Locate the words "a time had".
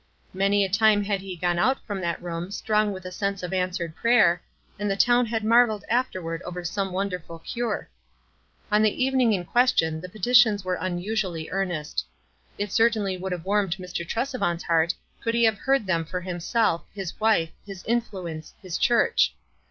0.65-1.21